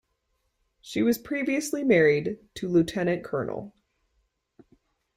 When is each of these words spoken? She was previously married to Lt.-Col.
She 0.81 1.03
was 1.03 1.19
previously 1.19 1.83
married 1.83 2.39
to 2.55 2.67
Lt.-Col. 2.67 3.71